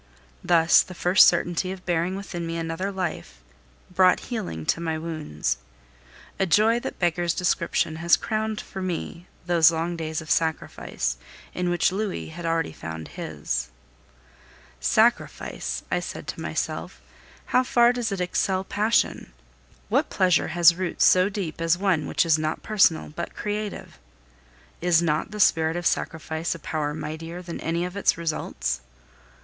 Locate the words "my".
4.81-4.97